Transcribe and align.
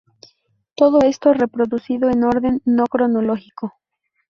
Todo 0.75 1.03
esto 1.03 1.31
reproducido 1.31 2.09
en 2.09 2.23
orden 2.23 2.63
no 2.65 2.85
cronológico. 2.87 3.75